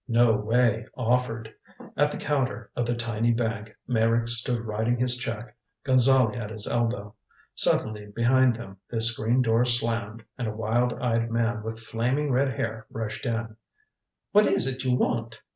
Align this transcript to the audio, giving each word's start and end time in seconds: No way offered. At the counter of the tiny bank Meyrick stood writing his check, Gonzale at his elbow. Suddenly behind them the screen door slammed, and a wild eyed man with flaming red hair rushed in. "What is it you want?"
No 0.07 0.35
way 0.35 0.87
offered. 0.97 1.53
At 1.95 2.09
the 2.09 2.17
counter 2.17 2.71
of 2.75 2.87
the 2.87 2.95
tiny 2.95 3.33
bank 3.35 3.75
Meyrick 3.85 4.27
stood 4.29 4.61
writing 4.65 4.97
his 4.97 5.15
check, 5.15 5.55
Gonzale 5.85 6.35
at 6.35 6.49
his 6.49 6.65
elbow. 6.67 7.13
Suddenly 7.53 8.07
behind 8.07 8.55
them 8.55 8.77
the 8.89 8.99
screen 8.99 9.43
door 9.43 9.63
slammed, 9.63 10.23
and 10.39 10.47
a 10.47 10.55
wild 10.55 10.93
eyed 10.93 11.29
man 11.29 11.61
with 11.61 11.79
flaming 11.79 12.31
red 12.31 12.49
hair 12.51 12.87
rushed 12.89 13.27
in. 13.27 13.55
"What 14.31 14.47
is 14.47 14.65
it 14.65 14.83
you 14.83 14.95
want?" 14.95 15.39